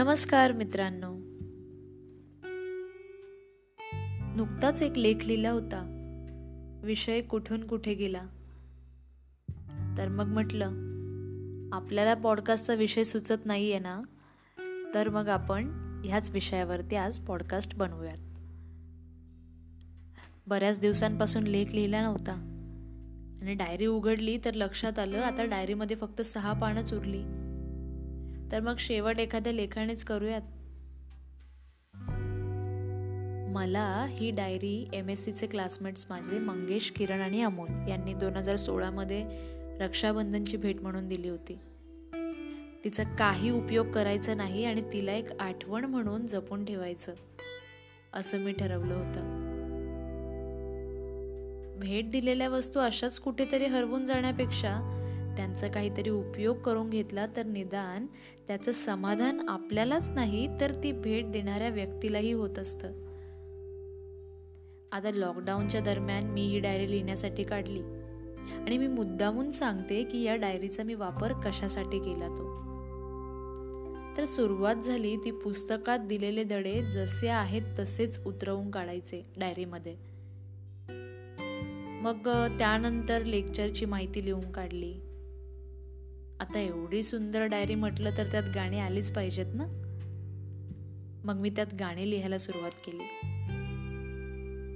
नमस्कार 0.00 0.52
मित्रांनो. 0.52 1.12
नुकताच 4.36 4.82
एक 4.82 4.98
लेख 4.98 5.16
लिहिला 5.26 5.50
होता. 5.50 5.80
विषय 6.84 7.20
कुठून 7.20 7.66
कुठे 7.66 7.94
गेला? 7.94 8.26
तर 9.98 10.08
मग 10.08 10.26
म्हटलं 10.26 10.64
आपल्याला 11.72 12.14
पॉडकास्टचा 12.14 12.74
विषय 12.74 13.04
सुचत 13.04 13.34
नाही 13.44 13.72
आहे 13.72 13.80
ना? 13.80 14.00
तर 14.94 15.08
मग 15.08 15.28
आपण 15.28 15.68
ह्याच 16.04 16.30
विषयावरती 16.30 16.96
आज 16.96 17.18
पॉडकास्ट 17.18 17.74
बनवूयात. 17.74 18.18
बऱ्याच 20.46 20.80
दिवसांपासून 20.80 21.44
लेख 21.44 21.66
लिहिला 21.74 22.02
नव्हता. 22.02 22.32
आणि 23.42 23.54
डायरी 23.54 23.86
उघडली 23.86 24.38
तर 24.44 24.54
लक्षात 24.54 24.98
आलं 24.98 25.18
आता 25.18 25.44
डायरीमध्ये 25.44 25.96
फक्त 25.96 26.22
सहा 26.22 26.52
पानच 26.52 26.94
उरली 26.94 27.22
तर 28.52 28.60
मग 28.60 28.74
शेवट 28.78 29.18
एखाद्या 29.18 29.52
लेखानेच 29.52 30.04
करूयात. 30.04 30.42
मला 33.52 34.06
ही 34.08 34.30
डायरी 34.30 34.88
एम 34.92 35.08
एस 35.08 35.24
सीचे 35.24 35.46
क्लासमेट्स 35.46 36.06
माझे 36.10 36.38
मंगेश 36.38 36.90
किरण 36.90 37.20
आणि 37.20 37.42
अमोल 37.42 37.88
यांनी 37.88 38.14
दोन 38.14 38.36
हजार 38.36 38.56
सोळामध्ये 38.56 39.22
रक्षाबंधनची 39.80 40.56
भेट 40.56 40.82
म्हणून 40.82 41.08
दिली 41.08 41.28
होती. 41.28 41.58
तिचा 42.84 43.02
काही 43.02 43.50
उपयोग 43.50 43.90
करायचा 43.90 44.34
नाही 44.34 44.64
आणि 44.64 44.82
तिला 44.92 45.12
एक 45.12 45.40
आठवण 45.40 45.84
म्हणून 45.84 46.26
जपून 46.26 46.64
ठेवायचं 46.64 47.14
असं 48.12 48.38
मी 48.38 48.52
ठरवलं 48.52 48.94
होतं. 48.94 49.40
भेट 51.80 52.10
दिलेल्या 52.10 52.48
वस्तू 52.48 52.80
अशाच 52.80 53.20
कुठेतरी 53.20 53.66
हरवून 53.66 54.04
जाण्यापेक्षा 54.04 54.96
त्यांचा 55.36 55.68
काहीतरी 55.68 56.10
उपयोग 56.10 56.56
करून 56.56 56.90
घेतला 56.90 57.26
तर 57.36 57.46
निदान 57.46 58.06
त्याचं 58.48 58.72
समाधान 58.72 59.48
आपल्यालाच 59.48 60.10
नाही 60.10 60.60
तर 60.60 60.74
ती 60.74 60.92
भेट 60.92 61.32
देणाऱ्या 61.32 61.68
व्यक्तीलाही 61.68 62.32
होत 62.32 62.58
असतं. 62.58 62.88
आता 64.92 65.10
लॉकडाऊनच्या 65.10 65.80
दरम्यान 65.80 66.24
मी 66.24 66.42
ही 66.42 66.60
डायरी 66.60 66.90
लिहिण्यासाठी 66.90 67.42
काढली. 67.42 67.80
आणि 68.54 68.78
मी 68.78 68.86
मुद्दामून 68.86 69.50
सांगते 69.50 70.04
की 70.04 70.22
या 70.22 70.36
डायरीचा 70.36 70.82
मी 70.82 70.94
वापर 70.94 71.32
कशासाठी 71.32 71.98
केला 71.98 72.28
तो. 72.28 72.60
तर 74.16 74.24
सुरुवात 74.24 74.76
झाली 74.76 75.16
ती 75.16 75.30
पुस्तकात 75.30 75.98
दिलेले 75.98 76.44
धडे 76.44 76.82
जसे 76.82 77.28
आहेत 77.28 77.62
तसेच 77.78 78.26
उतरवून 78.26 78.70
काढायचे 78.70 79.32
डायरीमध्ये 79.36 80.10
मग 82.02 82.28
त्यानंतर 82.58 83.22
लेक्चरची 83.24 83.84
माहिती 83.84 84.24
लिहून 84.24 84.52
काढली. 84.52 84.94
आता 86.40 86.58
एवढी 86.58 87.02
सुंदर 87.02 87.46
डायरी 87.46 87.74
म्हटलं 87.74 88.10
तर 88.16 88.26
त्यात 88.26 88.42
गाणी 88.54 88.78
आलीच 88.78 89.12
पाहिजेत 89.12 89.46
ना? 89.54 89.64
मग 91.24 91.34
मी 91.34 91.50
त्यात 91.50 91.66
गाणी 91.80 92.10
लिहायला 92.10 92.38
सुरुवात 92.38 92.70
केली. 92.70 93.26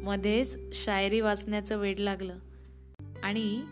मध्येच 0.04 0.58
शायरी 0.72 1.20
वाचण्याचं 1.20 1.76
वेड 1.76 2.00
लागलं 2.00 2.38
आणि 3.22 3.62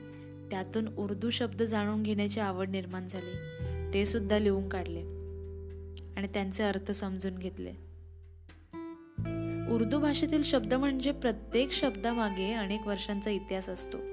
त्यातून 0.50 0.88
उर्दू 0.96 1.30
शब्द 1.30 1.62
जाणून 1.62 2.02
घेण्याची 2.02 2.40
आवड 2.40 2.68
निर्माण 2.68 3.06
झाली. 3.06 3.36
ते 3.94 4.04
सुद्धा 4.04 4.38
लिहून 4.38 4.68
काढले 4.68 5.00
आणि 6.16 6.26
त्यांचे 6.26 6.62
अर्थ 6.62 6.90
समजून 6.90 7.38
घेतले. 7.38 7.70
उर्दू 9.74 9.98
भाषेतील 9.98 10.42
शब्द 10.42 10.74
म्हणजे 10.74 11.12
प्रत्येक 11.12 11.72
शब्दामागे 11.72 12.52
अनेक 12.52 12.86
वर्षांचा 12.86 13.30
इतिहास 13.30 13.68
असतो. 13.68 14.11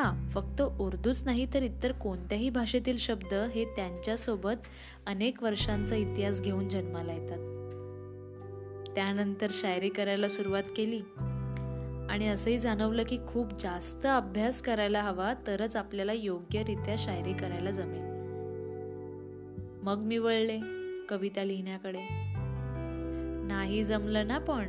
हां 0.00 0.26
फक्त 0.26 0.62
उर्दूच 0.62 1.22
नाही 1.24 1.46
तर 1.54 1.62
इतर 1.62 1.92
कोणत्याही 1.92 2.50
भाषेतील 2.50 2.96
शब्द 2.96 3.34
हे 3.34 3.64
त्यांच्यासोबत 3.64 4.66
अनेक 5.06 5.42
वर्षांचा 5.42 5.96
इतिहास 5.96 6.40
घेऊन 6.40 6.68
जन्माला 6.68 7.12
येतात. 7.12 7.38
त्यानंतर 8.94 9.46
शायरी 9.50 9.88
करायला 9.88 10.28
सुरुवात 10.28 10.62
केली. 10.76 11.00
आणि 12.10 12.28
असंही 12.28 12.58
जाणवलं 12.58 13.02
की 13.08 13.18
खूप 13.28 13.60
जास्त 13.60 14.06
अभ्यास 14.06 14.62
करायला 14.62 15.02
हवा 15.02 15.34
तरच 15.46 15.76
आपल्याला 15.76 16.12
योग्यरित्या 16.12 16.94
शायरी 16.98 17.32
करायला 17.32 17.70
जमेल. 17.70 18.04
मग 19.82 19.98
मी 19.98 20.18
वळले 20.18 20.60
कविता 21.08 21.44
लिहिण्याकडे. 21.44 22.00
नाही 23.48 23.84
जमलं 23.84 24.26
ना 24.26 24.38
पण. 24.38 24.64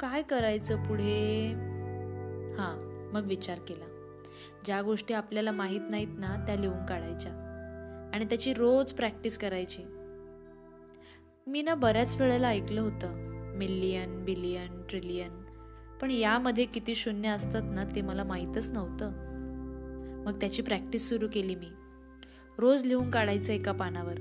काय 0.00 0.22
करायचं 0.22 0.82
पुढे? 0.82 1.54
हां 2.58 2.78
मग 3.14 3.26
विचार 3.26 3.58
केला. 3.58 3.84
ज्या 4.64 4.82
गोष्टी 4.82 5.14
आपल्याला 5.14 5.52
माहीत 5.52 5.80
नाहीत 5.90 6.08
ना 6.10 6.44
त्या 6.46 6.56
लिहून 6.56 6.86
काढायच्या. 6.86 7.32
आणि 8.14 8.24
त्याची 8.24 8.54
रोज 8.54 8.92
प्रॅक्टिस 8.92 9.38
करायची. 9.38 9.82
मी 11.46 11.62
ना 11.62 11.74
बऱ्याच 11.74 12.20
वेळेला 12.20 12.48
ऐकलं 12.48 12.80
होतं 12.80 13.14
मिलियन 13.56 14.24
बिलियन 14.24 14.82
ट्रिलियन. 14.88 15.30
पण 16.00 16.10
यामध्ये 16.10 16.64
किती 16.64 16.94
शून्य 16.94 17.28
असतात 17.28 17.62
ना 17.64 17.84
ते 17.84 18.02
मला 18.02 18.24
माहीतच 18.24 18.70
नव्हतं. 18.70 19.12
मग 20.26 20.40
त्याची 20.40 20.62
प्रॅक्टिस 20.62 21.08
सुरू 21.08 21.26
केली 21.32 21.54
मी. 21.54 21.68
रोज 22.58 22.84
लिहून 22.84 23.10
काढायचं 23.10 23.52
एका 23.52 23.72
पानावर. 23.72 24.14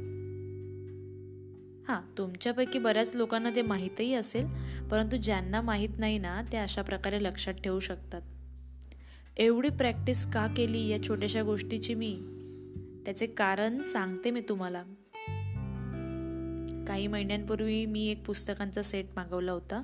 हां 1.87 2.17
तुमच्यापैकी 2.17 2.79
बऱ्याच 2.79 3.15
लोकांना 3.15 3.49
ते 3.55 3.61
माहीतही 3.61 4.13
असेल 4.13 4.45
परंतु 4.91 5.17
ज्यांना 5.17 5.61
माहीत 5.61 5.89
नाही 5.97 6.17
ना 6.17 6.41
ते 6.51 6.57
अशा 6.57 6.81
प्रकारे 6.81 7.23
लक्षात 7.23 7.53
ठेवू 7.53 7.79
शकतात. 7.79 8.21
एवढी 9.37 9.69
प्रॅक्टिस 9.69 10.25
का 10.25 10.47
केली 10.47 10.87
या 10.87 11.03
छोट्याशा 11.03 11.43
गोष्टीची 11.43 11.93
मी? 11.93 12.17
त्याचे 13.05 13.25
कारण 13.25 13.81
सांगते 13.81 14.31
मी 14.31 14.41
तुम्हाला. 14.41 14.83
काही 16.87 17.07
महिन्यांपूर्वी 17.07 17.85
मी 17.85 18.07
एक 18.07 18.25
पुस्तकांचा 18.25 18.81
सेट 18.81 19.05
मागवला 19.15 19.51
होता 19.51 19.83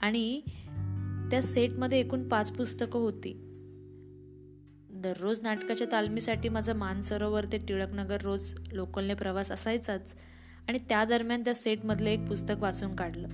आणि 0.00 0.40
त्या 1.30 1.42
सेटमध्ये 1.42 2.00
एकूण 2.00 2.28
पाच 2.28 2.52
पुस्तकं 2.52 2.98
होती. 2.98 3.40
दररोज 4.90 5.40
नाटकाच्या 5.40 5.86
तालमीसाठी 5.92 6.48
माझा 6.48 6.74
मानसरोवर 6.74 7.44
ते 7.44 7.58
टिळकनगर 7.58 8.22
रोज 8.22 8.54
लोकलने 8.72 9.14
प्रवास 9.14 9.50
असायचाच. 9.50 10.14
आणि 10.68 10.78
त्या 10.78 11.04
दरम्यान 11.04 11.44
त्या 11.44 11.54
सेटमधलं 11.54 12.10
एक 12.10 12.28
पुस्तक 12.28 12.54
वाचून 12.58 12.96
काढलं. 12.96 13.28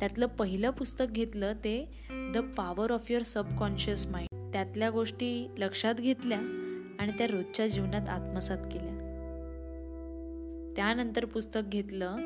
त्यातलं 0.00 0.26
पहिलं 0.26 0.70
पुस्तक 0.70 1.04
घेतलं 1.10 1.52
ते 1.52 1.88
the 2.10 2.38
power 2.56 2.92
of 2.92 3.10
your 3.10 3.22
subconscious 3.22 4.06
mind 4.06 4.52
त्यातल्या 4.52 4.90
गोष्टी 4.90 5.48
लक्षात 5.58 5.94
घेतल्या 5.94 6.38
आणि 6.98 7.12
त्या 7.18 7.26
रोजच्या 7.26 7.68
जीवनात 7.68 8.08
आत्मसात 8.08 8.58
केल्या. 8.58 8.94
त्यानंतर 10.76 11.24
पुस्तक 11.24 11.60
घेतलं 11.68 12.16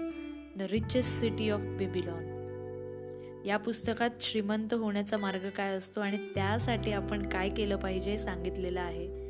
the 0.58 0.62
richest 0.62 1.20
city 1.20 1.50
of 1.50 1.60
Babylon 1.60 2.34
या 3.46 3.56
पुस्तकात 3.56 4.10
श्रीमंत 4.20 4.74
होण्याचा 4.74 5.16
मार्ग 5.16 5.50
काय 5.50 5.74
असतो 5.74 6.00
आणि 6.00 6.16
त्यासाठी 6.34 6.92
आपण 6.92 7.28
काय 7.28 7.48
केलं 7.48 7.76
पाहिजे 7.76 8.18
सांगितलेलं 8.18 8.80
आहे. 8.80 9.27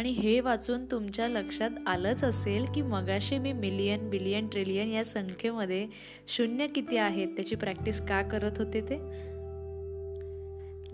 आणि 0.00 0.10
हे 0.10 0.40
वाचून 0.40 0.84
तुमच्या 0.84 1.28
लक्षात 1.28 1.70
आलंच 1.86 2.24
असेल 2.24 2.64
की 2.74 2.82
मगाशी 2.82 3.38
मी 3.38 3.52
मिलियन 3.52 4.10
बिलियन 4.10 4.46
ट्रिलियन 4.46 4.88
या 4.88 5.04
संख्येमध्ये 5.04 5.86
शून्य 6.28 6.66
किती 6.66 6.96
आहेत? 6.96 7.28
त्याची 7.28 7.56
प्रॅक्टिस 7.56 8.00
का 8.00 8.22
करत 8.22 8.50
होते 8.56 8.80
ते? 8.80 8.96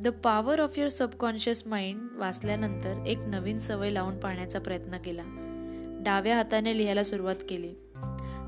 The 0.03 0.09
power 0.25 0.61
of 0.61 0.79
your 0.79 0.89
subconscious 0.89 1.67
mind 1.67 2.01
वाचल्यानंतर 2.17 3.05
एक 3.07 3.19
नवीन 3.19 3.59
सवय 3.59 3.91
लावून 3.91 4.19
पाहण्याचा 4.19 4.59
प्रयत्न 4.59 4.97
केला. 4.97 5.23
डाव्या 6.05 6.37
हाताने 6.37 6.79
लिहायला 6.79 7.03
सुरुवात 7.03 7.37
केली. 7.49 7.71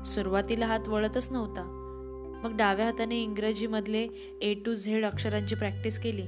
सुरुवातीला 0.05 0.65
हात 0.65 0.87
वळतच 0.87 1.31
नव्हता. 1.31 1.63
मग 2.43 2.57
डाव्या 2.57 2.85
हाताने 2.85 3.17
इंग्रजीमधले 3.17 4.07
ए 4.41 4.53
टू 4.53 4.73
झेड 4.73 5.05
अक्षरांची 5.05 5.55
प्रॅक्टिस 5.55 5.99
केली. 5.99 6.23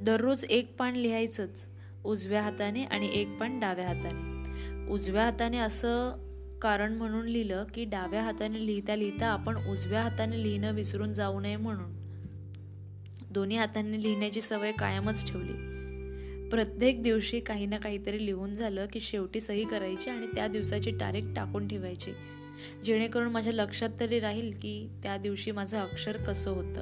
दररोज 0.00 0.44
एक 0.44 0.76
पान 0.76 0.96
लिहायचंच. 0.96 1.73
उजव्या 2.04 2.42
हाताने 2.42 2.84
आणि 2.84 3.10
एक 3.12 3.36
पण 3.38 3.60
डाव्या 3.60 3.88
हाताने. 3.88 4.34
उजव्या 4.90 5.24
हाताने 5.24 5.58
असं 5.58 6.12
कारण 6.62 6.92
म्हणून 6.94 7.26
लिहिलं 7.26 7.64
की 7.74 7.84
डाव्या 7.84 8.22
हाताने 8.22 8.66
लिहिता 8.66 8.96
लिहिता 8.96 9.26
आपण 9.26 9.66
उजव्या 9.66 10.02
हाताने 10.02 10.42
लिहिणं 10.42 10.72
विसरून 10.72 11.12
जाऊ 11.12 11.40
नये 11.40 11.56
म्हणून. 11.56 12.04
दोन्ही 13.30 13.56
हातांनी 13.56 14.02
लिहिण्याची 14.02 14.40
सवय 14.40 14.72
कायमच 14.72 15.32
ठेवली. 15.32 15.74
प्रत्येक 16.48 17.02
दिवशी 17.02 17.40
काही 17.40 17.66
ना 17.66 17.78
काहीतरी 17.78 18.26
लिहून 18.26 18.54
झालं 18.54 18.86
की 18.92 19.00
शेवटी 19.00 19.40
सही 19.40 19.64
करायची 19.64 20.10
आणि 20.10 20.26
त्या 20.26 20.46
दिवसाची 20.46 20.92
तारीख 20.92 21.22
टाकून 21.36 21.68
ठेवायची. 21.68 22.12
जेणेकरून 22.84 23.28
माझ्या 23.28 23.52
लक्षात 23.52 23.88
तरी 24.00 24.20
राहील 24.20 24.52
की 24.62 24.88
त्या 25.02 25.16
दिवशी 25.16 25.50
माझं 25.50 25.78
अक्षर 25.78 26.16
कसं 26.16 26.50
होतं. 26.50 26.80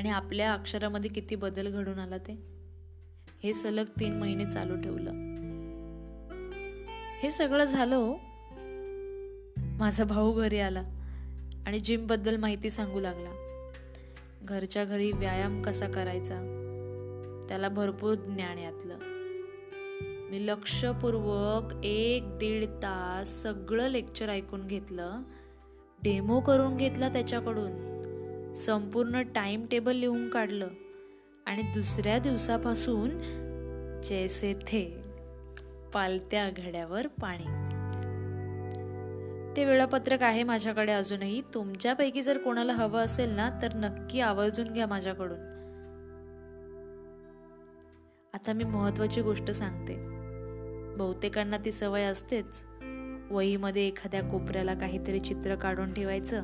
आणि 0.00 0.10
आपल्या 0.10 0.52
अक्षरामध्ये 0.52 1.10
किती 1.10 1.34
बदल 1.34 1.68
घडून 1.68 1.98
आला 1.98 2.18
ते. 2.18 2.53
हे 3.44 3.52
सलग 3.52 3.84
तीन 4.00 4.18
महिने 4.18 4.44
चालू 4.44 4.76
ठेवलं. 4.76 5.10
हे 7.22 7.30
सगळं 7.30 7.64
झालं 7.64 7.96
हो. 7.96 8.16
माझा 9.78 10.04
भाऊ 10.04 10.32
घरी 10.32 10.58
आला 10.58 10.82
आणि 11.66 11.80
जिमबद्दल 11.80 12.36
माहिती 12.36 12.70
सांगू 12.70 13.00
लागला. 13.00 13.60
घरच्या 14.42 14.84
घरी 14.84 15.12
व्यायाम 15.12 15.62
कसा 15.62 15.88
करायचा? 15.88 16.34
त्याला 17.48 17.68
भरपूर 17.68 18.14
ज्ञान 18.14 18.58
यातलं. 18.58 18.98
मी 20.30 20.46
लक्षपूर्वक 20.46 21.84
एक 21.84 22.38
दीड 22.38 22.64
तास 22.64 23.42
सगळं 23.42 23.88
लेक्चर 23.88 24.28
ऐकून 24.28 24.66
घेतलं. 24.66 25.22
डेमो 26.02 26.40
करून 26.40 26.76
घेतला 26.76 27.08
त्याच्याकडून. 27.08 27.72
संपूर्ण 28.52 29.22
टाइम 29.22 29.66
टेबल 29.70 29.96
लिहून 29.96 30.28
काढलं. 30.28 30.68
आणि 31.46 31.62
दुसऱ्या 31.62 32.18
दिवसापासून 32.18 33.10
जैसे 34.02 34.54
थे 34.54 35.02
पालत्या 35.94 36.50
घड्यावर 36.50 37.06
पाणी. 37.06 37.64
ते 39.56 39.64
वेळापत्रक 39.64 40.22
आहे 40.22 40.42
माझ्याकडे 40.42 40.92
अजूनही. 40.92 41.42
तुमच्यापैकी 41.54 42.22
जर 42.22 42.38
कोणाला 42.38 42.72
हवं 42.72 43.00
असेल 43.00 43.30
ना 43.30 43.50
तर 43.62 43.74
नक्की 43.74 44.20
आवर्जून 44.20 44.72
घ्या 44.72 44.86
माझ्याकडून. 44.86 45.38
आता 48.34 48.52
मी 48.52 48.64
महत्वाची 48.64 49.20
गोष्ट 49.20 49.50
सांगते. 49.50 49.94
बहुतेकांना 50.96 51.56
ती 51.56 51.72
सवय 51.72 52.02
असतेच. 52.02 52.64
वहीमध्ये 53.30 53.86
एखाद्या 53.86 54.22
कोपऱ्याला 54.22 54.74
काहीतरी 54.74 55.20
चित्र 55.20 55.54
काढून 55.54 55.92
ठेवायचं 55.92 56.42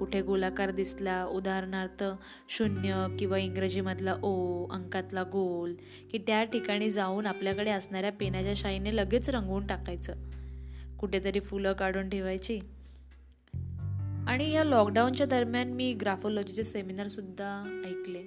कुठे 0.00 0.22
गोलाकार 0.22 0.70
दिसला 0.70 1.24
उदाहरणार्थ 1.24 2.04
शून्य 2.48 3.06
किंवा 3.18 3.38
इंग्रजीमधला 3.38 4.14
ओ 4.22 4.66
अंकातला 4.66 5.22
गोल 5.22 5.74
की 6.10 6.18
त्या 6.18 6.44
ठिकाणी 6.44 6.90
जाऊन 6.90 7.26
आपल्याकडे 7.26 7.70
असणाऱ्या 7.70 8.12
पेनाच्या 8.12 8.52
शाईने 8.56 8.96
लगेच 8.96 9.30
रंगवून 9.30 9.66
टाकायचं. 9.66 10.14
कुठेतरी 11.00 11.40
फुलं 11.40 11.72
काढून 11.72 12.08
ठेवायची. 12.08 12.60
आणि 14.28 14.50
या 14.50 14.64
लॉकडाऊनच्या 14.64 15.26
दरम्यान 15.26 15.72
मी 15.72 15.92
ग्राफोलॉजीचे 15.92 16.62
सेमिनारसुद्धा 16.62 17.82
ऐकले. 17.86 18.22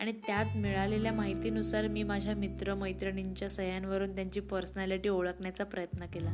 आणि 0.00 0.12
त्यात 0.12 0.56
मिळालेल्या 0.56 1.12
माहितीनुसार 1.12 1.88
मी 1.88 2.02
माझ्या 2.02 2.34
मित्र 2.34 2.74
मैत्रिणींच्या 2.74 3.50
सह्यांवरून 3.50 4.14
त्यांची 4.14 4.40
पर्सनॅलिटी 4.40 5.08
ओळखण्याचा 5.08 5.64
प्रयत्न 5.64 6.06
केला. 6.06 6.30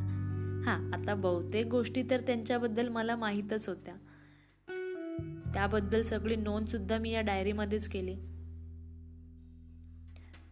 हां 0.65 0.93
आता 0.93 1.15
बहुतेक 1.15 1.67
गोष्टी 1.67 2.03
तर 2.11 2.21
त्यांच्याबद्दल 2.21 2.89
मला 2.89 3.17
माहीतच 3.17 3.69
होत्या. 3.69 3.95
त्याबद्दल 5.55 6.03
सगळी 6.03 6.37
नोंदसुद्धा 6.37 6.99
मी 6.99 7.11
या 7.11 7.21
डायरीमध्येच 7.21 7.89
केली. 7.89 8.15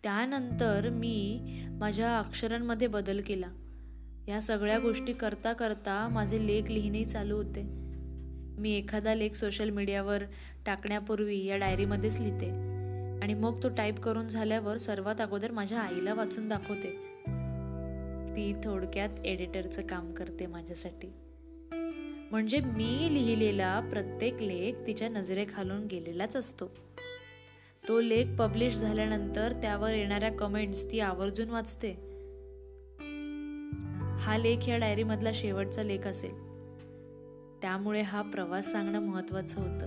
त्यानंतर 0.02 0.88
मी 0.88 1.40
माझ्या 1.70 2.18
अक्षरांमध्ये 2.18 2.88
बदल 2.88 3.20
केला. 3.26 3.46
या 4.28 4.42
सगळ्या 4.42 4.78
गोष्टी 4.78 5.12
करता 5.12 5.52
करता 5.52 6.08
माझे 6.08 6.46
लेख 6.46 6.62
लिहिणे 6.62 7.04
चालू 7.04 7.36
होते. 7.36 7.62
मी 8.60 8.72
एखादा 8.72 9.14
लेख 9.14 9.30
सोशल 9.30 9.70
मीडियावर 9.70 10.22
टाकण्यापूर्वी 10.66 11.44
या 11.44 11.56
डायरीमध्येच 11.56 12.20
लिहिते. 12.20 12.50
आणि 13.22 13.34
मग 13.34 13.62
तो 13.62 13.68
टाईप 13.68 13.98
करून 13.98 14.28
झाल्यावर 14.28 14.76
सर्वात 14.76 15.20
अगोदर 15.20 15.50
माझ्या 15.50 15.80
आईला 15.80 16.14
वाचून 16.14 16.48
दाखवते. 16.48 16.90
ती 18.36 18.54
थोडक्यात 18.64 19.26
एडिटरचं 19.26 19.82
काम 19.82 20.12
करते 20.12 20.46
माझ्यासाठी. 20.46 21.08
म्हणजे 22.30 22.60
मी 22.60 23.08
लिहिलेला 23.14 23.80
प्रत्येक 23.80 24.34
लेख 24.34 24.86
तिच्या 24.86 25.08
नजरेखालून 25.08 25.86
गेलेलाच 25.86 26.36
असतो. 26.36 26.66
तो 27.88 28.00
लेख 28.00 28.26
पब्लिश 28.38 28.74
झाल्यानंतर 28.74 29.52
त्यावर 29.52 29.94
येणाऱ्या 29.94 30.32
कमेंट्स 30.32 30.92
ती 30.92 31.00
आवर्जून 31.00 31.50
वाचते. 31.50 31.90
हा 34.18 34.38
लेख 34.38 34.68
या 34.68 34.78
डायरीमधला 34.78 35.30
शेवटचा 35.34 35.82
लेख 35.82 36.06
असेल. 36.06 36.32
त्यामुळे 37.62 38.00
हा 38.00 38.22
प्रवास 38.22 38.72
सांगणं 38.72 39.00
महत्वाचं 39.00 39.60
होतं. 39.60 39.86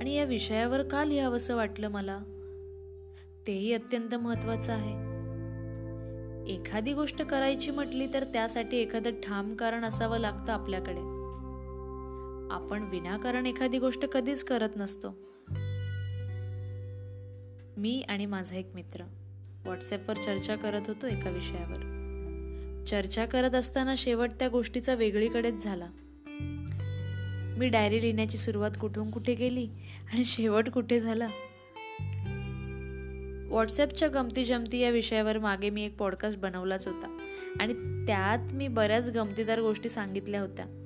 आणि 0.00 0.14
या 0.14 0.24
विषयावर 0.24 0.82
का 0.82 1.04
लिहावंसं 1.04 1.56
वाटलं 1.56 1.88
मला? 1.88 2.18
तेही 3.46 3.72
अत्यंत 3.72 4.14
महत्वाचं 4.14 4.72
आहे. 4.72 5.06
एखादी 6.54 6.92
गोष्ट 6.92 7.22
करायची 7.22 7.70
म्हटली 7.70 8.06
तर 8.14 8.24
त्यासाठी 8.24 8.76
एखादं 8.76 9.10
ठाम 9.10 9.54
कारण 9.54 9.84
असावं 9.84 10.18
लागतं 10.18 10.52
आपल्याकडे. 10.52 11.15
आपण 12.50 12.82
विनाकारण 12.82 13.46
एखादी 13.46 13.78
गोष्ट 13.78 14.04
कधीच 14.04 14.44
करत 14.44 14.68
नसतो. 14.76 15.08
मी 17.76 18.04
आणि 18.08 18.26
माझा 18.26 18.56
एक 18.56 18.68
मित्र 18.74 19.02
व्हॉट्सॲपवर 19.64 20.16
चर्चा 20.16 20.56
करत 20.56 20.80
होतो 20.86 21.06
एका 21.06 21.30
विषयावर. 21.30 21.96
चर्चा 22.88 23.26
करत 23.26 23.54
असताना 23.54 23.94
शेवट 23.96 24.30
त्या 24.38 24.48
गोष्टीचा 24.48 24.94
वेगळीकडेच 24.94 25.64
झाला. 25.64 25.88
मी 27.58 27.68
डायरी 27.68 28.00
लिहिण्याची 28.00 28.36
सुरुवात 28.36 28.70
कुठून 28.80 29.10
कुठे 29.10 29.34
केली 29.34 29.68
आणि 30.12 30.24
शेवट 30.24 30.68
कुठे 30.68 31.00
झाला? 31.00 31.28
व्हॉट्सॲपच्या 33.48 34.08
गमती 34.08 34.44
जमती 34.44 34.78
या 34.78 34.90
विषयावर 34.90 35.38
मागे 35.38 35.70
मी 35.70 35.84
एक 35.84 35.96
पॉडकास्ट 35.96 36.38
बनवलाच 36.38 36.86
होता 36.86 37.28
आणि 37.60 37.72
त्यात 38.06 38.54
मी 38.54 38.68
बऱ्याच 38.68 39.10
गमतीदार 39.10 39.60
गोष्टी 39.60 39.88
सांगितल्या 39.88 40.40
होत्या. 40.40 40.85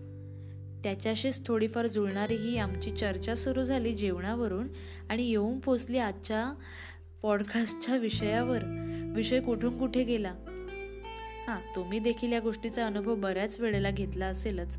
त्याच्याशीच 0.85 1.47
थोडीफार 1.47 1.87
जुळणारी 1.87 2.37
ही 2.37 2.59
आमची 2.59 2.91
चर्चा 2.91 3.35
सुरू 3.35 3.63
झाली 3.63 3.93
जेवणावरून 3.93 4.69
आणि 5.09 5.31
येऊन 5.31 5.59
पोचली 5.59 5.99
आजच्या 5.99 6.53
पॉडकास्टच्या 7.23 7.97
विषयावर. 7.97 8.59
विषय 9.15 9.41
कुठून 9.41 9.79
कुठे 9.79 10.05
गेला? 10.05 10.35
हां 11.49 11.77
तुम्ही 11.77 11.99
देखील 11.99 12.33
या 12.33 12.41
गोष्टीचा 12.41 12.87
अनुभव 12.87 13.15
बऱ्याच 13.15 13.61
वेळेला 13.61 13.91
घेतला 13.91 14.27
असेलच. 14.27 14.79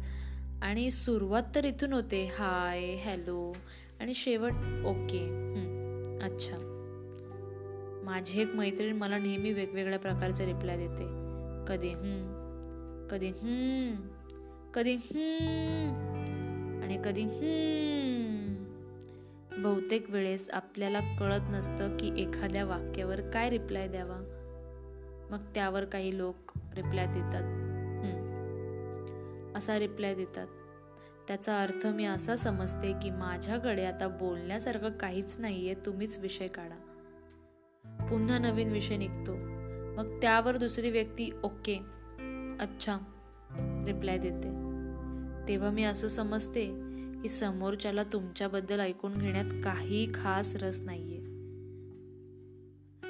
आणि 0.61 0.91
सुरुवात 0.91 1.43
तर 1.55 1.65
इथून 1.65 1.93
होते. 1.93 2.25
Hi 2.25 2.79
hello. 2.79 3.55
आणि 3.99 4.13
शेवट 4.13 4.51
ओके. 4.85 5.23
अच्छा. 6.23 6.57
माझी 8.03 8.41
एक 8.41 8.55
मैत्रीण 8.55 8.95
मला 8.95 9.17
नेहमी 9.17 9.53
वेगवेगळ्या 9.53 9.99
प्रकारचे 9.99 10.45
रिप्लाय 10.45 10.77
देते. 10.77 11.21
कधी 11.67 11.89
कधी 13.11 13.31
कधी 14.73 14.95
आणि 16.83 17.01
कधी 17.05 17.25
बहुतेक 19.57 20.09
वेळेस 20.09 20.49
आपल्याला 20.49 20.99
कळत 21.19 21.41
नसतं 21.41 21.97
की 21.97 22.21
एखाद्या 22.21 22.65
वाक्यावर 22.65 23.21
काय 23.29 23.49
रिप्लाय 23.49 23.87
द्यावा. 23.87 24.37
मग 25.31 25.53
त्यावर 25.55 25.85
काही 25.85 26.17
लोक 26.17 26.35
रिप्लाय 26.57 27.07
देतात. 27.07 27.71
असा 29.57 29.79
रिप्लाय 29.79 30.15
देतात. 30.15 30.47
त्याचा 31.27 31.61
अर्थ 31.61 31.87
मी 31.87 32.05
असा 32.05 32.35
समजते 32.35 32.93
की 32.93 33.09
माझ्याकडे 33.09 33.85
आता 33.85 34.07
बोलण्यासारखं 34.07 34.89
काहीच 34.89 35.39
नाहीये 35.39 35.73
तुम्हीच 35.73 36.17
विषय 36.17 36.47
काढा. 36.47 36.75
पुन्हा 38.09 38.37
नवीन 38.37 38.71
विषय 38.71 38.97
निघतो. 38.97 39.35
मग 39.97 40.21
त्यावर 40.21 40.57
दुसरी 40.57 40.91
व्यक्ती 40.91 41.31
ओके. 41.43 41.81
अच्छा. 42.59 42.97
रिप्लाय 43.85 44.17
देते. 44.17 44.71
तेव्हा 45.47 45.71
मी 45.71 45.83
असं 45.83 46.07
समजते 46.07 46.65
की 47.21 47.27
समोरच्याला 47.27 48.03
तुमच्याबद्दल 48.03 48.79
ऐकून 48.79 49.17
घेण्यात 49.17 49.51
काही 49.63 50.07
खास 50.13 50.55
रस 50.55 50.81
नाहीये. 50.85 51.21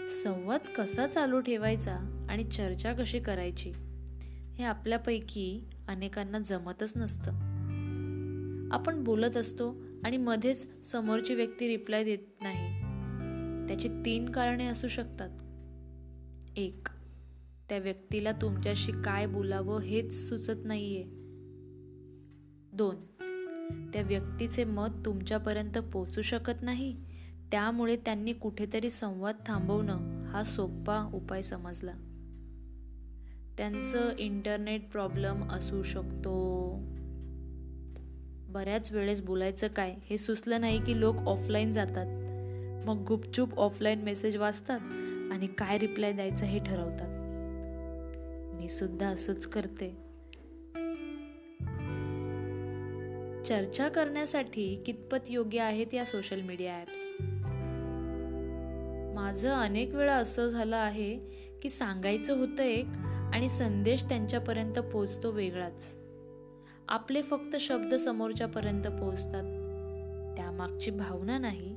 संवाद 0.07 0.59
कसा 0.77 1.07
चालू 1.07 1.39
ठेवायचा 1.39 2.27
आणि 2.29 2.43
चर्चा 2.43 2.93
कशी 2.93 3.19
करायची 3.19 3.71
हे 4.55 4.63
आपल्यापैकी 4.63 5.69
अनेकांना 5.87 6.39
जमतच 6.39 6.93
नसतं. 6.95 7.31
आपण 8.71 9.03
बोलत 9.03 9.37
असतो 9.37 9.75
आणि 10.03 10.17
मध्येच 10.17 10.85
समोरची 10.85 11.35
व्यक्ती 11.35 11.67
रिप्लाय 11.67 12.03
देत 12.03 12.19
नाही. 12.41 12.81
त्याची 13.67 13.89
तीन 14.05 14.29
कारणे 14.29 14.65
असू 14.65 14.87
शकतात. 14.87 15.29
एक 16.57 16.87
त्या 17.71 17.79
व्यक्तीला 17.79 18.31
तुमच्याशी 18.31 18.91
काय 18.91 19.25
बोलावं 19.25 19.79
हेच 19.79 20.29
सुचत 20.29 20.65
नाहीये. 20.65 21.03
दोन 22.73 22.95
त्या 23.93 24.01
व्यक्तीचे 24.01 24.63
मत 24.63 24.89
तुमच्यापर्यंत 25.05 25.77
पोचू 25.77 26.21
शकत 26.21 26.61
नाही 26.61 26.95
त्यामुळे 27.51 27.95
त्यांनी 27.95 28.33
कुठेतरी 28.33 28.89
संवाद 28.89 29.35
थांबवणं 29.47 30.25
हा 30.25 30.43
सोपा 30.43 31.11
उपाय 31.13 31.41
समजला. 31.41 31.91
त्यांचं 33.57 34.17
इंटरनेट 34.17 34.91
प्रॉब्लेम 34.91 35.43
असू 35.43 35.83
शकतो. 35.83 36.33
बऱ्याच 38.49 38.91
वेळेस 38.91 39.21
बोलायचं 39.21 39.67
काय 39.67 39.95
हे 40.09 40.17
सुचलं 40.17 40.61
नाही 40.61 40.85
की 40.85 40.99
लोक 40.99 41.15
ऑफलाईन 41.15 41.73
जातात. 41.73 42.07
मग 42.87 43.05
गुपचूप 43.07 43.59
ऑफलाईन 43.59 44.01
मेसेज 44.01 44.37
वाचतात 44.37 44.79
आणि 45.31 45.47
काय 45.47 45.77
रिप्लाय 45.77 46.13
द्यायचं 46.13 46.45
हे 46.45 46.59
ठरवतात. 46.59 47.10
मी 48.61 48.69
सुद्धा 48.69 49.07
असंच 49.07 49.45
करते. 49.45 49.87
चर्चा 53.43 53.89
करण्यासाठी 53.89 54.83
कितपत 54.85 55.29
योग्य 55.29 55.59
आहेत 55.59 55.93
या 55.93 56.05
सोशल 56.05 56.41
मीडिया 56.41 56.73
ॲप्स 56.73 57.09
माझं 59.15 59.49
अनेक 59.49 59.95
वेळा 59.95 60.15
असं 60.15 60.47
झालं 60.47 60.75
आहे 60.75 61.17
की 61.61 61.69
सांगायचं 61.69 62.37
होतं 62.37 62.63
एक 62.63 62.85
आणि 63.33 63.49
संदेश 63.49 64.03
त्यांच्यापर्यंत 64.03 64.79
पोचतो 64.79 65.31
वेगळाच. 65.31 65.97
आपले 66.87 67.21
फक्त 67.21 67.55
शब्द 67.55 67.95
समोरच्यापर्यंत 67.95 68.83
पोचतात 68.83 69.43
त्यामागची 70.37 70.91
भावना 70.91 71.37
नाही. 71.37 71.75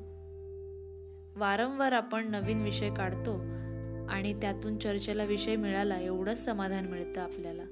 वारंवार 1.36 1.92
आपण 1.92 2.30
नवीन 2.30 2.62
विषय 2.62 2.94
काढतो 2.94 3.53
आणि 4.10 4.40
त्यातून 4.40 4.78
चर्चेला 4.78 5.24
विषय 5.24 5.56
मिळाला 5.56 6.00
एवढंच 6.00 6.44
समाधान 6.44 6.86
मिळतं 6.86 7.20
आपल्याला. 7.20 7.62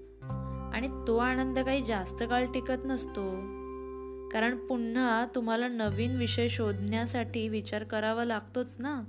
आणि 0.75 0.89
तो 1.07 1.17
आनंद 1.17 1.59
काही 1.59 1.85
जास्त 1.85 2.23
काळ 2.23 2.47
टिकत 2.47 2.85
नसतो. 2.85 3.53
कारण 4.29 4.57
पुन्हा 4.57 5.27
तुम्हाला 5.35 5.69
नवीन 5.69 6.17
विषय 6.17 6.49
शोधण्यासाठी 6.49 7.49
विचार 7.49 7.85
करावा 7.85 8.25
लागतोच 8.25 8.77
ना? 8.79 9.03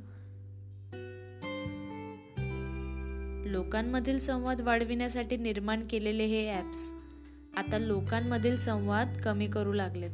लोकांमधील 3.46 4.20
संवाद 4.20 4.62
वाढविण्यासाठी 4.62 5.38
निर्माण 5.38 5.88
केलेले 5.90 6.26
हे 6.26 6.50
ॲप्स 6.50 6.92
आता 7.58 7.78
लोकांमधील 7.78 8.58
संवाद 8.58 9.18
कमी 9.26 9.48
करू 9.48 9.74
लागलेत. 9.74 10.12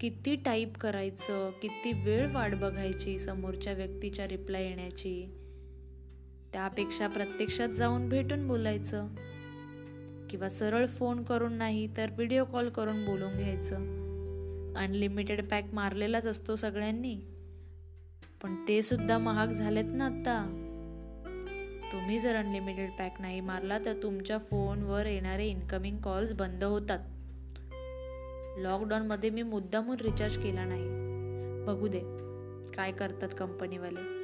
किती 0.00 0.36
टाईप 0.36 0.76
करायचं 0.76 1.50
किती 1.62 1.92
वेळ 1.92 2.32
वाट 2.32 2.54
बघायची 2.54 3.18
समोरच्या 3.18 3.72
व्यक्तीच्या 3.72 4.28
रिप्लाय 4.28 4.64
येण्याची? 4.64 5.37
त्यापेक्षा 6.52 7.06
प्रत्यक्षात 7.06 7.68
जाऊन 7.68 8.08
भेटून 8.08 8.48
बोलायचं. 8.48 9.06
किंवा 10.30 10.48
सरळ 10.48 10.86
फोन 10.86 11.22
करून 11.22 11.52
नाही 11.52 11.96
तर 11.96 12.10
व्हिडिओ 12.10 12.44
कॉल 12.44 12.68
करून 12.68 13.04
बोलून 13.04 13.36
घ्यायचं. 13.36 13.76
अनलिमिटेड 14.76 15.48
पॅक 15.48 15.64
मारलेलाच 15.72 16.26
असतो 16.26 16.56
सगळ्यांनी. 16.56 17.16
पण 18.42 18.64
ते 18.68 18.82
सुद्धा 18.82 19.18
महाग 19.18 19.46
झालेत 19.46 19.84
ना 19.86 20.06
आता. 20.06 20.64
तुम्ही 21.92 22.18
जर 22.18 22.36
अनलिमिटेड 22.36 22.90
पॅक 22.98 23.20
नाही 23.20 23.40
मारला 23.40 23.78
तर 23.78 23.92
तुमच्या 24.02 24.38
फोनवर 24.38 25.06
येणारे 25.06 25.46
इनकमिंग 25.46 25.98
कॉल्स 25.98 26.32
बंद 26.32 26.64
होतात. 26.64 26.98
लॉकडाऊनमध्ये 28.58 29.30
मी 29.30 29.42
मुद्दामून 29.42 29.96
रिचार्ज 30.00 30.38
केला 30.38 30.64
नाही. 30.64 30.84
बघू 31.64 31.88
दे 31.88 32.00
काय 32.76 32.92
करतात 32.92 33.28
कंपनीवाले. 33.38 34.17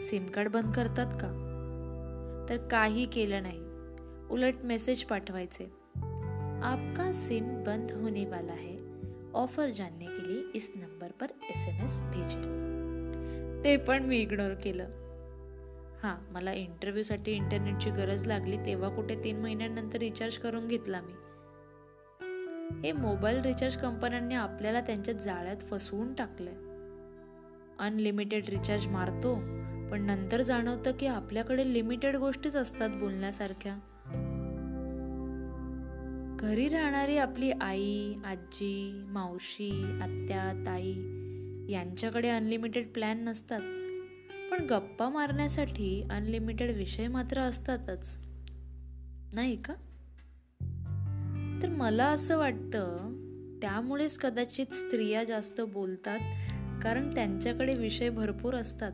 सिम 0.00 0.26
कार्ड 0.26 0.48
बंद 0.48 0.74
करतात 0.74 1.12
का? 1.14 1.42
तर 2.48 2.56
काही 2.70 3.04
केलं 3.04 3.42
नाही. 3.42 3.60
उलट 4.30 4.54
मेसेज 4.64 5.04
पाठवायचे. 5.04 5.64
आपका 6.62 7.12
सिम 7.12 7.64
बंद 7.64 7.90
होने 7.90 8.26
वाला 8.26 8.52
है. 8.52 8.76
ऑफर 9.34 9.68
जानने 9.68 10.04
के 10.04 10.28
लिए 10.28 10.42
इस 10.54 10.72
नंबर 10.76 11.10
पर 11.10 11.26
एस 11.50 11.64
एम 11.68 11.84
एस 11.84 12.02
भेजे. 12.02 12.66
ते 13.64 13.76
पण 13.76 14.02
मी 14.02 14.18
इग्नोर 14.18 14.54
केलं. 14.54 14.84
हां 16.02 16.32
मला 16.32 16.52
इंटरव्ह्यूसाठी 16.52 17.32
इंटरनेटची 17.32 17.90
गरज 17.90 18.26
लागली 18.26 18.56
तेव्हा 18.56 18.88
कुठे 18.88 19.24
तीन 19.24 19.40
महिन्यांनंतर 19.40 19.98
रिचार्ज 19.98 20.38
करून 20.38 20.68
घेतला 20.68 21.00
मी. 21.00 21.12
हे 22.80 22.92
मोबाईल 22.92 23.40
रिचार्ज 23.40 23.76
कंपन्यांनी 23.76 24.34
आपल्याला 24.34 24.80
त्यांच्या 24.80 25.14
जाळ्यात 25.14 25.56
फसवून 25.56 26.14
टाकलंय. 26.14 26.54
अनलिमिटेड 27.78 28.48
रिचार्ज 28.48 28.86
मारतो. 28.86 29.65
पण 29.90 30.02
नंतर 30.02 30.42
जाणवतं 30.42 30.92
की 30.92 31.06
आपल्याकडे 31.06 31.72
लिमिटेड 31.72 32.16
गोष्टीच 32.16 32.56
असतात 32.56 32.90
बोलण्यासारख्या. 32.90 33.76
घरी 36.40 36.68
राहणारी 36.68 37.18
आपली 37.18 37.50
आई 37.50 38.14
आजी 38.24 39.04
मावशी 39.08 39.70
आत्या 40.02 40.64
ताई 40.66 40.92
यांच्याकडे 41.72 42.28
अनलिमिटेड 42.28 42.92
प्लॅन 42.92 43.24
नसतात. 43.24 43.60
पण 44.50 44.66
गप्पा 44.70 45.08
मारण्यासाठी 45.08 46.06
अनलिमिटेड 46.10 46.70
विषय 46.70 47.08
मात्र 47.08 47.40
असतातच. 47.40 48.18
नाही 49.32 49.56
का? 49.56 49.74
तर 51.62 51.68
मला 51.68 52.04
असं 52.04 52.38
वाटतं 52.38 52.96
त्यामुळेच 53.62 54.18
कदाचित 54.18 54.66
स्त्रिया 54.66 55.24
जास्त 55.24 55.60
बोलतात 55.60 56.18
कारण 56.82 57.14
त्यांच्याकडे 57.14 57.74
विषय 57.74 58.10
भरपूर 58.10 58.54
असतात. 58.54 58.92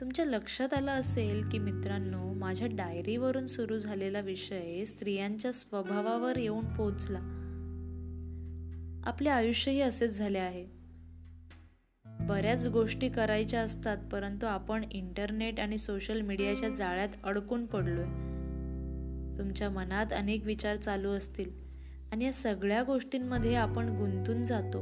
तुमच्या 0.00 0.24
लक्षात 0.24 0.74
आलं 0.74 0.90
असेल 0.90 1.48
की 1.48 1.58
मित्रांनो 1.58 2.32
माझ्या 2.32 2.68
डायरीवरून 2.70 3.46
सुरू 3.46 3.78
झालेला 3.78 4.20
विषय 4.20 4.84
स्त्रियांच्या 4.84 5.52
स्वभावावर 5.52 6.36
येऊन 6.36 6.64
पोचला. 6.64 7.18
आपले 9.06 9.28
आयुष्यही 9.28 9.80
असेच 9.80 10.18
झाले 10.18 10.38
आहे. 10.38 10.66
बऱ्याच 12.20 12.66
गोष्टी 12.66 13.08
करायच्या 13.08 13.60
असतात 13.60 13.98
परंतु 14.12 14.46
आपण 14.46 14.84
इंटरनेट 14.92 15.60
आणि 15.60 15.78
सोशल 15.78 16.20
मीडियाच्या 16.20 16.68
जाळ्यात 16.68 17.08
अडकून 17.24 17.66
पडलोय. 17.66 18.04
तुमच्या 19.38 19.70
मनात 19.70 20.12
अनेक 20.12 20.44
विचार 20.44 20.76
चालू 20.76 21.10
असतील 21.10 21.50
आणि 22.12 22.24
या 22.24 22.32
सगळ्या 22.32 22.82
गोष्टींमध्ये 22.82 23.54
आपण 23.54 23.88
गुंतून 23.88 24.42
जातो. 24.42 24.78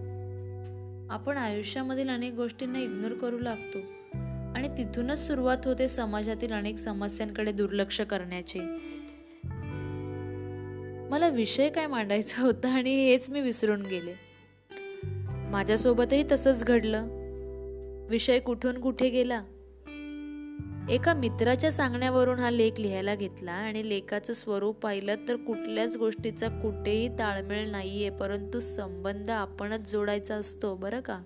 आपण 1.13 1.37
आयुष्यामधील 1.37 2.09
अनेक 2.09 2.33
गोष्टींना 2.33 2.79
इग्नोर 2.79 3.13
करू 3.13 3.39
लागतो. 3.39 3.94
आणि 4.55 4.69
तिथूनच 4.69 5.27
सुरुवात 5.27 5.59
होते 5.65 5.89
समाजातील 5.89 6.53
अनेक 6.53 6.79
समस्यांकडे 6.79 7.53
दुर्लक्ष 7.53 8.01
करण्याचे. 8.01 8.61
मला 11.11 11.29
विषय 11.29 11.69
काय 11.69 11.87
मांडायचा 11.87 12.43
होता 12.43 12.69
आणि 12.69 13.05
हेच 13.05 13.31
मी 13.31 13.41
विसरून 13.41 13.83
गेले. 13.83 14.15
माझ्यासोबतही 15.51 16.25
तसंच 16.33 16.65
घडलं. 16.65 17.07
विषय 18.11 18.39
कुठून 18.39 18.81
कुठे 18.81 19.09
गेला? 19.11 19.43
एका 20.91 21.15
मित्राच्या 21.15 21.73
सांगण्यावरून 21.73 22.39
हा 22.39 22.51
लेख 22.51 22.73
लिहायला 22.79 23.15
घेतला 23.15 23.53
आणि 23.53 23.89
लेखाचं 23.89 24.33
स्वरूप 24.33 24.83
पाहिलं 24.83 25.15
तर 25.29 25.37
कुठल्याच 25.37 25.97
गोष्टीचा 25.97 26.49
कुठेही 26.49 27.09
ताळमेळ 27.09 27.71
नाहीये 27.71 28.11
परंतु 28.11 28.61
संबंध 28.61 29.31
आपणच 29.31 29.93
जोडायचा 29.93 30.35
असतो 30.35 30.75
बरं 30.75 31.01
का? 31.01 31.21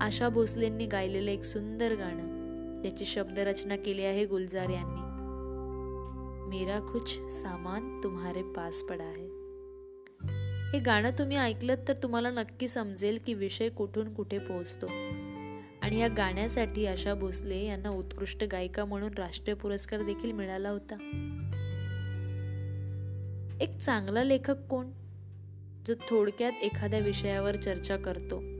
आशा 0.00 0.28
भोसलेंनी 0.28 0.86
गायलेलं 0.86 1.30
एक 1.30 1.44
सुंदर 1.44 1.94
गाणं 1.94 2.38
त्याची 2.82 3.04
शब्दरचना 3.04 3.76
केली 3.76 4.04
आहे 4.04 4.26
गुलजार 4.26 4.68
यांनी. 4.68 5.08
मेरा 6.56 6.78
कुछ 6.78 7.20
सामान 7.30 8.00
तुम्हारे 8.02 8.42
पास 8.42 8.82
पडा 8.82 9.04
आहे 9.04 9.28
हे 10.70 10.80
गाणं 10.80 11.10
तुम्ही 11.18 11.36
ऐकलं 11.36 11.74
तर 11.88 11.96
तुम्हाला 12.02 12.30
नक्की 12.30 12.68
समजेल 12.68 13.18
की 13.26 13.34
विषय 13.34 13.68
कुठून 13.68 14.14
कुठे 14.14 14.38
पोहोचतो. 14.38 14.86
आणि 15.82 15.98
या 15.98 16.08
गाण्यासाठी 16.08 16.86
आशा 16.86 17.14
भोसले 17.14 17.64
यांना 17.64 17.88
उत्कृष्ट 17.88 18.44
गायिका 18.52 18.84
म्हणून 18.84 19.10
राष्ट्रीय 19.18 19.54
पुरस्कार 19.54 20.02
देखील 20.02 20.32
मिळाला 20.32 20.70
होता. 20.70 20.94
एक 23.60 23.70
चांगला 23.70 24.24
लेखक 24.24 24.56
कोण? 24.70 24.90
जो 25.86 25.94
थोडक्यात 26.08 26.52
एखाद्या 26.62 27.00
विषयावर 27.00 27.56
चर्चा 27.56 27.96
करतो. 27.96 28.57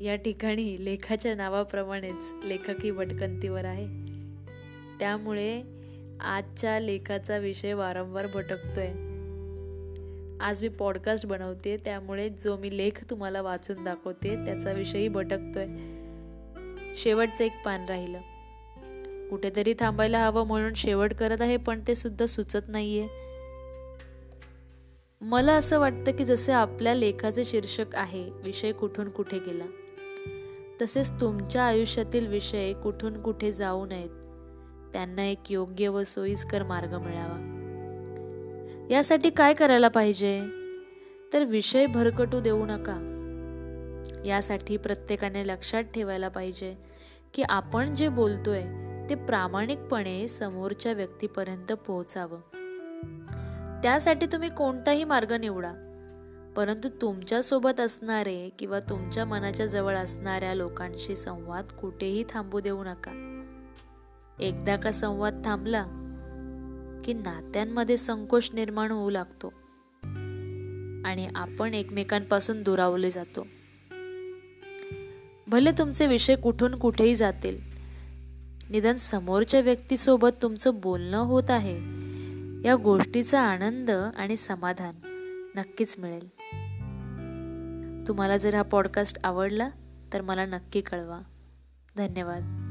या 0.00 0.16
ठिकाणी 0.16 0.84
लेखाच्या 0.84 1.34
नावाप्रमाणेच 1.34 2.34
लेखकी 2.44 2.90
भटकंतीवर 2.90 3.64
आहे. 3.64 3.86
त्यामुळे 4.98 5.62
आजच्या 6.20 6.80
लेखाचा 6.80 7.38
विषय 7.38 7.74
वारंवार 7.74 8.26
भटकतोय. 8.26 8.88
आज 10.40 10.62
मी 10.62 10.68
पॉडकास्ट 10.68 11.26
बनवते 11.26 11.76
त्यामुळे 11.76 12.28
जो 12.28 12.56
मी 12.56 12.76
लेख 12.76 13.04
तुम्हाला 13.10 13.42
वाचून 13.42 13.84
दाखवते 13.84 14.44
त्याचा 14.44 14.72
विषयही 14.72 15.08
भटकतोय. 15.08 15.66
शेवटचं 16.96 17.44
एक 17.44 17.52
पान 17.64 17.86
राहिलं. 17.86 18.20
कुठेतरी 19.28 19.74
थांबायला 19.80 20.26
हवं 20.26 20.46
म्हणून 20.46 20.74
शेवट 20.74 21.14
करत 21.14 21.40
आहे 21.40 21.56
पण 21.56 21.80
ते 21.88 21.94
सुद्धा 21.94 22.26
सुचत 22.26 22.68
नाहीये. 22.68 23.08
मला 25.20 25.52
असं 25.52 25.80
वाटतं 25.80 26.12
की 26.12 26.24
जसे 26.24 26.52
आपल्या 26.52 26.94
लेखाचे 26.94 27.44
शीर्षक 27.44 27.94
आहे 27.94 28.30
विषय 28.44 28.72
कुठून 28.72 29.08
कुठे 29.08 29.38
गेला? 29.38 29.64
तसेच 30.82 31.20
तुमच्या 31.20 31.62
आयुष्यातील 31.62 32.26
विषय 32.26 32.72
कुठून 32.72 33.22
कुठे 33.22 33.52
जाऊ 33.52 33.86
नयेत. 33.86 34.10
त्यांना 34.92 35.22
एक 35.22 35.52
योग्य 35.52 35.88
व 35.88 36.02
सोयीस्कर 36.02 36.62
मार्ग 36.62 36.94
मिळावा. 36.94 37.54
यासाठी 38.90 39.30
काय 39.30 39.54
करायला 39.54 39.88
पाहिजे? 39.88 40.42
तर 41.32 41.44
विषय 41.44 41.86
भरकटू 41.86 42.40
देऊ 42.40 42.66
नका. 42.66 43.14
यासाठी 44.24 44.76
प्रत्येकाने 44.76 45.46
लक्षात 45.46 45.82
ठेवायला 45.82 46.28
पाहिजे 46.28 46.74
की 47.34 47.42
आपण 47.42 47.94
जे 47.94 48.08
बोलतोय 48.08 48.62
ते 49.10 49.14
प्रामाणिकपणे 49.14 50.28
समोरच्या 50.28 50.92
व्यक्तीपर्यंत 50.92 51.72
पोहोचावं. 51.72 52.38
त्यासाठी 53.82 54.26
तुम्ही 54.26 54.48
कोणताही 54.48 55.04
मार्ग 55.04 55.32
निवडा. 55.32 55.87
परंतु 56.56 56.88
तुमच्यासोबत 56.88 57.80
असणारे 57.80 58.48
किंवा 58.58 58.80
तुमच्या 58.80 59.24
मनाच्या 59.24 59.66
जवळ 59.66 59.94
असणाऱ्या 59.94 60.54
लोकांशी 60.54 61.16
संवाद 61.16 61.64
कुठेही 61.64 62.24
थांबू 62.30 62.60
देऊ 62.60 62.84
नका. 62.84 63.12
एकदा 64.40 64.76
का 64.76 64.90
संवाद 64.90 65.42
थांबला 65.44 65.82
की 67.04 67.12
नात्यांमध्ये 67.12 67.96
संकोच 67.96 68.50
निर्माण 68.54 68.90
होऊ 68.90 69.10
लागतो 69.10 69.52
आणि 71.04 71.28
आपण 71.34 71.74
एकमेकांपासून 71.74 72.62
दुरावले 72.62 73.10
जातो. 73.10 73.46
भले 75.46 75.70
तुमचे 75.70 76.06
विषय 76.06 76.34
कुठून 76.34 76.74
कुठेही 76.74 77.14
जातील 77.14 77.58
निदान 78.70 78.96
समोरच्या 78.96 79.60
व्यक्तीसोबत 79.60 80.42
तुमचं 80.42 80.80
बोलणं 80.80 81.18
होत 81.18 81.50
आहे 81.50 81.76
या 82.68 82.74
गोष्टीचा 82.74 83.40
आनंद 83.40 83.90
आणि 83.90 84.36
समाधान 84.36 84.94
नक्कीच 85.54 85.96
मिळेल. 85.98 86.37
तुम्हाला 88.08 88.36
जर 88.36 88.54
हा 88.54 88.62
पॉडकास्ट 88.62 89.18
आवडला 89.24 89.70
तर 90.12 90.20
मला 90.20 90.46
नक्की 90.46 90.80
कळवा. 90.80 91.20
धन्यवाद. 91.96 92.67